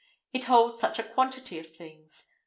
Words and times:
It 0.33 0.45
holds 0.45 0.79
such 0.79 0.97
a 0.97 1.03
quantity 1.03 1.59
of 1.59 1.75
things. 1.75 2.25